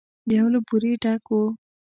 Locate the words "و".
1.31-1.39